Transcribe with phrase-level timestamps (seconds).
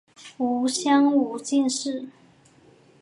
[0.39, 2.07] 吴襄武进士。